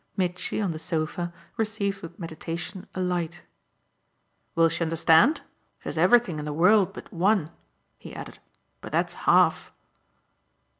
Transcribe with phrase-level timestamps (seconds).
[0.17, 3.43] Mitchy, on the sofa, received with meditation a light.
[4.55, 5.41] "Will she understand?
[5.81, 7.51] She has everything in the world but one,"
[7.99, 8.39] he added.
[8.81, 9.71] "But that's half."